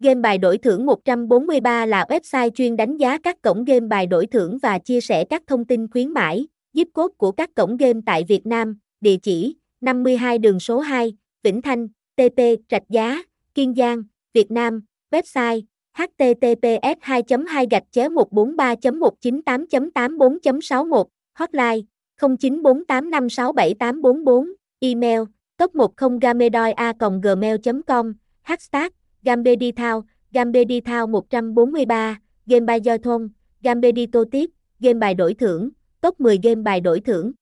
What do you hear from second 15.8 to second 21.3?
https 2 2 gạch chéo 143 198 84 61